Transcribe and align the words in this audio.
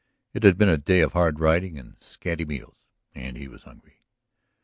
It 0.33 0.41
had 0.43 0.57
been 0.57 0.67
a 0.67 0.79
day 0.79 1.01
of 1.01 1.13
hard 1.13 1.39
riding 1.39 1.77
and 1.77 1.95
scanty 1.99 2.43
meals, 2.43 2.87
and 3.13 3.37
he 3.37 3.47
was 3.47 3.65
hungry. 3.65 4.01